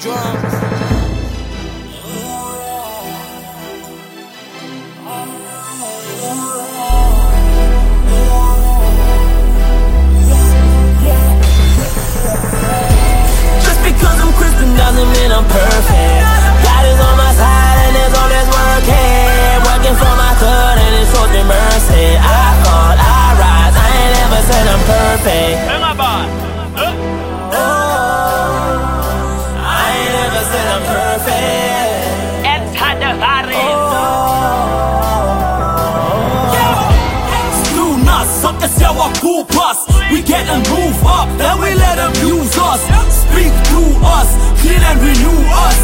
drums. 0.00 0.52
Just 13.64 13.80
because 13.84 14.18
I'm 14.20 14.32
Christian 14.36 14.76
doesn't 14.76 15.08
mean 15.16 15.32
I'm 15.32 15.44
perfect. 15.48 16.24
God 16.60 16.84
is 16.84 17.00
on 17.00 17.16
my 17.16 17.32
side 17.32 17.78
and 17.88 17.94
it's 17.96 18.16
always 18.20 18.48
working. 18.52 19.56
Working 19.64 19.96
for 19.96 20.14
my 20.20 20.32
good 20.36 20.76
and 20.76 21.08
shows 21.08 21.30
me 21.32 21.42
mercy. 21.42 22.06
I 22.20 22.48
thought 22.64 22.96
I 23.00 23.24
rise, 23.40 23.76
I 23.80 23.88
ain't 23.96 24.16
ever 24.24 24.40
said 24.44 24.64
I'm 24.68 24.82
perfect. 24.84 25.95
Us. 39.44 39.84
We 40.10 40.22
get 40.22 40.48
and 40.48 40.64
move 40.72 40.96
up, 41.04 41.28
then 41.36 41.60
we 41.60 41.74
let 41.74 41.96
them 42.00 42.12
use 42.24 42.56
us. 42.56 42.80
Speak 43.12 43.52
through 43.68 43.92
us, 44.00 44.32
clean 44.64 44.80
and 44.80 44.96
renew 44.96 45.40
us. 45.52 45.78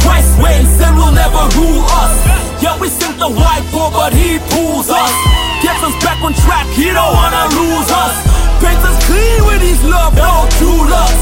Christ 0.00 0.32
waits, 0.40 0.70
sin 0.80 0.96
will 0.96 1.12
never 1.12 1.42
rule 1.58 1.84
us. 2.00 2.14
Yeah, 2.62 2.78
we 2.80 2.88
sink 2.88 3.18
the 3.18 3.28
white 3.28 3.66
boy, 3.72 3.90
but 3.92 4.12
he 4.14 4.38
pulls 4.48 4.88
us. 4.88 5.12
Gets 5.60 5.84
us 5.84 5.96
back 6.00 6.22
on 6.24 6.32
track, 6.32 6.66
he 6.72 6.88
don't 6.88 7.12
wanna 7.12 7.44
lose 7.52 7.90
us. 7.92 8.14
Paints 8.64 8.84
us 8.88 8.96
clean 9.04 9.44
with 9.44 9.60
his 9.60 9.82
love, 9.84 10.16
no 10.16 10.48
true 10.56 10.88
love. 10.88 11.12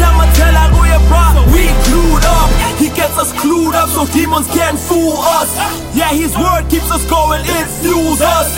Never 0.00 0.26
tell 0.34 0.54
I 0.58 0.66
go 0.74 0.82
your 0.90 1.02
bro, 1.06 1.22
we 1.54 1.70
glued 1.86 2.24
up. 2.26 2.50
He 2.82 2.90
gets 2.90 3.16
us 3.16 3.32
clued 3.32 3.74
up 3.74 3.88
so 3.88 4.06
demons 4.12 4.48
can't 4.48 4.78
fool 4.78 5.16
us. 5.38 5.54
Yeah, 5.94 6.10
his 6.12 6.36
word 6.36 6.68
keeps 6.68 6.90
us 6.90 7.06
going, 7.08 7.42
it 7.44 7.66
fuels 7.80 8.20
us. 8.20 8.52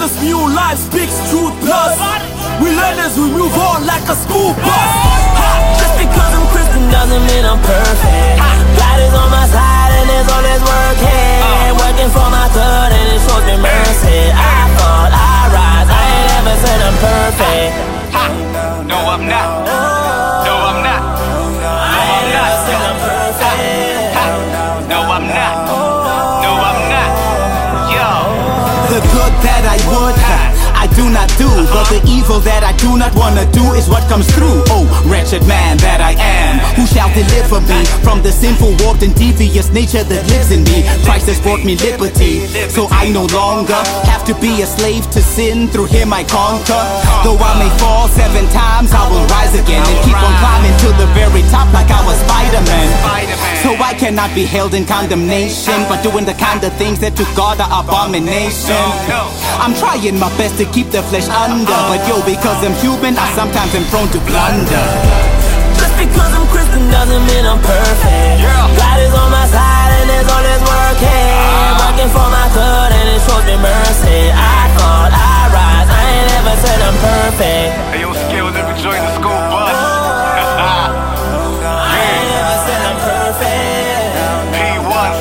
Gives 0.00 0.22
new 0.24 0.40
life, 0.56 0.78
speaks 0.78 1.12
truth 1.28 1.52
plus. 1.60 1.92
We 2.56 2.72
learn 2.72 2.96
as 3.04 3.20
we 3.20 3.28
move 3.28 3.52
on 3.52 3.84
like 3.84 4.00
a 4.08 4.16
school 4.16 4.56
bus. 4.56 4.92
Ha! 5.36 5.76
Just 5.76 5.92
because 6.00 6.32
I'm 6.32 6.46
Christian 6.56 6.88
doesn't 6.88 7.20
mean 7.28 7.44
I'm 7.44 7.60
perfect. 7.60 8.40
God 8.80 8.96
is 8.96 9.12
on 9.12 9.28
my 9.28 9.44
side 9.44 9.92
and 10.00 10.08
it's 10.08 10.30
always 10.32 10.62
working. 10.64 11.76
Working 11.84 12.10
for 12.16 12.28
my 12.32 12.48
good 12.48 12.90
and 12.96 13.06
it 13.12 13.20
shows 13.28 13.44
me 13.44 13.60
mercy. 13.60 14.32
I 14.32 14.72
thought 14.80 15.12
I 15.12 15.36
rise, 15.52 15.88
I 15.92 16.00
ain't 16.16 16.32
ever 16.40 16.56
said 16.64 16.80
I'm 16.80 16.96
perfect. 17.04 18.88
No, 18.88 18.96
I'm 19.04 19.28
not. 19.28 19.59
That 29.44 29.62
I 29.64 29.78
would 29.90 30.16
have, 30.30 30.50
I 30.74 30.86
do 30.98 31.08
not 31.10 31.28
do. 31.38 31.48
But 31.74 31.86
the 31.92 32.00
evil 32.06 32.40
that 32.40 32.62
I 32.62 32.72
do 32.76 32.96
not 32.96 33.14
wanna 33.14 33.46
do 33.52 33.64
is 33.78 33.88
what 33.88 34.02
comes 34.08 34.26
through. 34.34 34.64
Oh, 34.74 34.84
wretched 35.06 35.46
man 35.46 35.76
that 35.78 36.00
I 36.00 36.12
am, 36.18 36.39
who 36.80 36.86
shall 36.88 37.12
deliver 37.12 37.60
me 37.68 37.84
from 38.00 38.24
the 38.24 38.32
sinful, 38.32 38.72
warped, 38.80 39.04
and 39.04 39.12
devious 39.12 39.68
nature 39.68 40.00
that 40.00 40.24
lives 40.32 40.48
in 40.48 40.64
me? 40.64 40.80
Christ 41.04 41.28
has 41.28 41.36
brought 41.36 41.60
me 41.60 41.76
liberty, 41.76 42.48
so 42.72 42.88
I 42.88 43.12
no 43.12 43.28
longer 43.36 43.76
have 44.08 44.24
to 44.24 44.34
be 44.40 44.64
a 44.64 44.66
slave 44.66 45.04
to 45.12 45.20
sin. 45.20 45.68
Through 45.68 45.92
Him 45.92 46.08
I 46.16 46.24
conquer. 46.24 46.80
Though 47.20 47.36
I 47.36 47.52
may 47.60 47.68
fall 47.76 48.08
seven 48.08 48.48
times, 48.48 48.96
I 48.96 49.04
will 49.12 49.28
rise 49.28 49.52
again 49.52 49.84
and 49.84 49.98
keep 50.08 50.16
on 50.16 50.32
climbing 50.40 50.72
to 50.88 50.88
the 50.96 51.08
very 51.12 51.44
top 51.52 51.68
like 51.76 51.92
I 51.92 52.00
was 52.08 52.16
Spider-Man. 52.24 52.88
So 53.60 53.76
I 53.76 53.92
cannot 53.92 54.32
be 54.32 54.48
held 54.48 54.72
in 54.72 54.88
condemnation, 54.88 55.84
but 55.84 56.00
doing 56.00 56.24
the 56.24 56.38
kind 56.40 56.64
of 56.64 56.72
things 56.80 56.96
that 57.04 57.12
to 57.20 57.28
God 57.36 57.60
are 57.60 57.84
abomination. 57.84 58.80
I'm 59.60 59.76
trying 59.76 60.16
my 60.16 60.32
best 60.40 60.56
to 60.56 60.64
keep 60.72 60.88
the 60.88 61.04
flesh 61.12 61.28
under, 61.28 61.76
but 61.92 62.00
yo, 62.08 62.24
because 62.24 62.64
I'm 62.64 62.72
human, 62.80 63.20
I 63.20 63.28
sometimes 63.36 63.74
am 63.76 63.84
prone 63.92 64.08
to 64.16 64.20
blunder. 64.24 65.39
Just 66.00 66.16
because 66.16 66.32
I'm 66.32 66.48
Christian 66.48 66.88
doesn't 66.88 67.24
mean 67.28 67.44
I'm 67.44 67.60
perfect. 67.60 68.40
God 68.40 68.98
is 69.04 69.12
on 69.12 69.28
my 69.28 69.44
side 69.52 69.92
and 70.00 70.08
it's 70.16 70.32
always 70.32 70.62
working. 70.64 71.28
Ah. 71.36 71.92
Working 71.92 72.08
for 72.08 72.24
my 72.24 72.48
good 72.56 72.90
and 72.96 73.04
it 73.12 73.20
shows 73.20 73.44
me 73.44 73.60
mercy. 73.60 74.32
I 74.32 74.72
thought 74.80 75.12
I 75.12 75.52
rise, 75.52 75.92
I 75.92 76.00
ain't 76.08 76.32
ever 76.40 76.56
said 76.56 76.80
I'm 76.80 76.96
perfect. 77.04 77.76
Hey, 77.92 78.00
yo, 78.00 78.16
skills, 78.16 78.48
let 78.56 78.64
me 78.64 78.80
join 78.80 78.96
the 78.96 79.12
school 79.20 79.44
bus. 79.52 79.76
I 81.68 82.00
ain't 82.00 82.32
ever 82.32 82.56
said 82.64 82.80
I'm 82.80 82.96
perfect. 83.04 84.56
P17. 84.56 85.20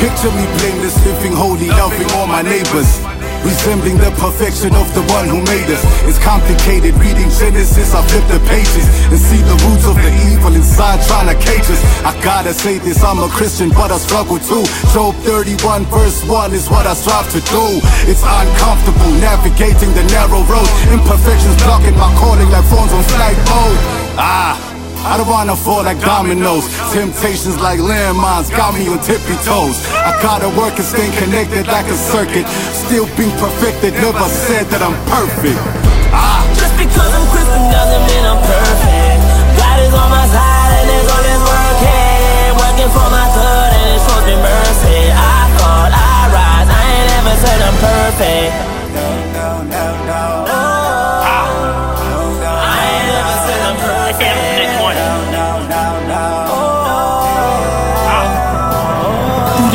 Picture 0.00 0.32
me 0.32 0.48
blameless, 0.56 0.96
living 1.04 1.36
holy, 1.36 1.68
loving 1.68 2.08
all 2.16 2.24
my 2.26 2.40
neighbors. 2.40 3.09
Resembling 3.40 3.96
the 3.96 4.12
perfection 4.20 4.76
of 4.76 4.84
the 4.92 5.00
one 5.08 5.24
who 5.24 5.40
made 5.48 5.68
us. 5.72 5.80
It's 6.04 6.20
complicated, 6.20 6.92
reading 7.00 7.32
Genesis, 7.32 7.94
I 7.96 8.04
flip 8.04 8.26
the 8.28 8.40
pages 8.44 8.84
and 9.08 9.16
see 9.16 9.40
the 9.40 9.56
roots 9.64 9.88
of 9.88 9.96
the 9.96 10.12
evil 10.28 10.52
inside 10.52 11.00
trying 11.08 11.32
to 11.32 11.36
cage 11.40 11.64
us. 11.72 11.80
I 12.04 12.12
gotta 12.20 12.52
say 12.52 12.78
this, 12.78 13.02
I'm 13.02 13.18
a 13.18 13.28
Christian, 13.32 13.70
but 13.70 13.90
I 13.90 13.98
struggle 13.98 14.38
too. 14.38 14.64
Job 14.92 15.16
31, 15.24 15.88
verse 15.88 16.20
1 16.28 16.52
is 16.52 16.68
what 16.68 16.86
I 16.86 16.92
strive 16.92 17.32
to 17.32 17.40
do. 17.48 17.64
It's 18.04 18.22
uncomfortable 18.22 19.12
navigating 19.24 19.92
the 19.96 20.04
narrow 20.12 20.44
road. 20.44 20.68
Imperfections 20.92 21.56
blocking 21.64 21.96
my 21.96 22.12
calling 22.20 22.48
like 22.52 22.64
phones 22.68 22.92
on 22.92 23.02
flight 23.08 23.40
mode. 23.48 23.80
Ah. 24.20 24.69
I 25.04 25.16
don't 25.16 25.28
wanna 25.28 25.56
fall 25.56 25.82
like 25.82 26.00
dominoes. 26.00 26.68
Temptations 26.92 27.58
like 27.60 27.80
landmines 27.80 28.50
got 28.50 28.74
me 28.74 28.88
on 28.88 29.00
tippy 29.00 29.36
toes. 29.42 29.80
I 29.96 30.12
gotta 30.22 30.48
work 30.58 30.76
and 30.76 30.84
stay 30.84 31.08
connected 31.16 31.66
like 31.66 31.86
a 31.88 31.96
circuit. 31.96 32.46
Still 32.72 33.06
being 33.16 33.32
perfected, 33.40 33.94
never 33.94 34.28
said 34.46 34.66
that 34.70 34.82
I'm 34.84 34.94
perfect. 35.08 35.58
Ah, 36.12 36.44
Just 36.54 36.76
because 36.76 37.10
I'm 37.16 37.26
Christian 37.32 37.64
doesn't 37.72 38.04
mean 38.12 38.24
I'm 38.28 38.40
perfect. 38.44 39.20
God 39.56 39.76
is 39.80 39.94
on 39.96 40.08
my 40.12 40.26
side 40.28 40.72
and 40.84 40.88
it's 40.92 41.08
always 41.10 41.42
working. 41.48 42.48
Working 42.60 42.90
for 42.92 43.08
my 43.08 43.26
good 43.34 43.70
and 43.80 43.86
it 43.96 44.00
shows 44.04 44.24
me 44.28 44.36
mercy. 44.36 45.00
I 45.10 45.40
thought 45.58 45.90
I 45.96 46.16
rise, 46.28 46.68
I 46.68 46.82
ain't 46.92 47.10
ever 47.18 47.34
said 47.40 47.58
I'm 47.64 47.76
perfect. 47.80 48.69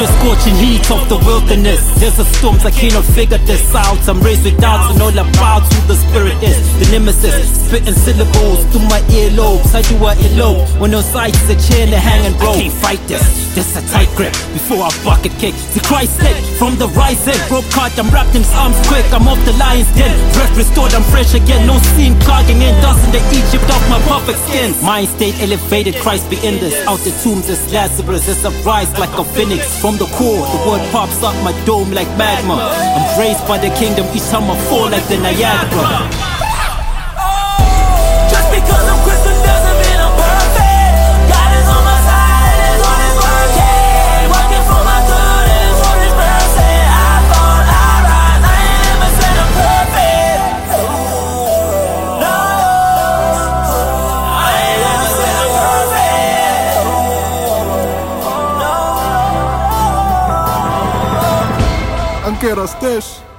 The 0.06 0.22
scorching 0.22 0.54
heat 0.62 0.86
of 0.94 1.02
the 1.10 1.18
wilderness. 1.26 1.82
There's 1.98 2.20
a 2.20 2.26
storms 2.38 2.64
I 2.64 2.70
cannot 2.70 3.06
figure 3.18 3.40
this 3.40 3.74
out. 3.74 3.98
I'm 4.08 4.22
raised 4.22 4.46
with 4.46 4.62
doubts 4.62 4.94
and 4.94 5.02
all 5.02 5.10
about 5.10 5.66
who 5.66 5.82
the 5.90 5.98
spirit 5.98 6.38
is. 6.46 6.62
The 6.78 6.94
nemesis, 6.94 7.66
spitting 7.66 7.98
syllables 7.98 8.70
through 8.70 8.86
my 8.86 9.02
earlobes. 9.10 9.74
I 9.74 9.82
do 9.82 9.98
I 10.06 10.14
elope 10.30 10.62
When 10.78 10.92
no 10.92 11.02
sight 11.02 11.34
is 11.34 11.50
a 11.50 11.58
chair 11.58 11.90
and 11.90 11.94
a 11.94 11.98
hang 11.98 12.22
and 12.22 12.38
rope. 12.38 12.54
I 12.54 12.70
can't 12.70 12.78
fight 12.86 13.02
this, 13.10 13.26
this 13.58 13.74
a 13.74 13.82
tight 13.90 14.14
grip. 14.14 14.38
Before 14.54 14.86
I 14.86 14.94
bucket 15.02 15.34
kick 15.42 15.58
The 15.74 15.82
Christ 15.82 16.22
sake 16.22 16.38
from 16.62 16.78
the 16.78 16.86
rising. 16.94 17.42
Rope 17.50 17.66
caught, 17.74 17.98
I'm 17.98 18.14
wrapped 18.14 18.38
in 18.38 18.46
arms 18.54 18.78
quick. 18.86 19.10
I'm 19.10 19.26
off 19.26 19.42
the 19.42 19.58
lion's 19.58 19.90
den. 19.98 20.14
Breath 20.38 20.54
restored, 20.54 20.94
I'm 20.94 21.02
fresh 21.10 21.34
again. 21.34 21.66
No 21.66 21.82
steam 21.98 22.14
clogging 22.22 22.62
in 22.62 22.78
Dust 22.86 23.02
in 23.10 23.18
the 23.18 23.24
Egypt 23.34 23.66
of 23.74 23.82
my 23.90 23.98
perfect 24.06 24.38
skin. 24.46 24.70
Mind 24.86 25.10
state 25.10 25.34
elevated, 25.42 25.98
Christ 25.98 26.30
be 26.30 26.38
in 26.46 26.62
this. 26.62 26.78
Out 26.86 27.02
the 27.02 27.10
tombs 27.26 27.50
as 27.50 27.74
Lazarus 27.74 28.30
As 28.30 28.46
a 28.46 28.54
rise 28.62 28.94
like 29.02 29.18
a 29.18 29.26
phoenix. 29.34 29.82
From 29.82 29.95
the 29.98 30.06
core, 30.08 30.46
the 30.48 30.70
word 30.70 30.82
pops 30.92 31.24
up 31.24 31.36
my 31.44 31.54
dome 31.66 31.92
like 31.92 32.08
magma. 32.18 32.56
I'm 32.56 33.20
raised 33.20 33.48
by 33.48 33.58
the 33.58 33.70
kingdom 33.76 34.06
Each 34.16 34.28
time 34.30 34.50
I 34.50 34.58
fall 34.68 34.90
like 34.90 35.08
the 35.08 35.18
Niagara 35.18 36.35
Ankera 62.36 62.68
Stesh. 62.68 63.35